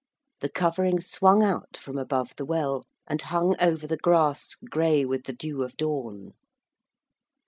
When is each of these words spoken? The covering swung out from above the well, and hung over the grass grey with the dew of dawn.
The 0.39 0.49
covering 0.49 0.99
swung 0.99 1.43
out 1.43 1.77
from 1.77 1.99
above 1.99 2.33
the 2.35 2.43
well, 2.43 2.85
and 3.05 3.21
hung 3.21 3.55
over 3.61 3.85
the 3.85 3.97
grass 3.97 4.55
grey 4.55 5.05
with 5.05 5.25
the 5.25 5.33
dew 5.33 5.61
of 5.61 5.77
dawn. 5.77 6.31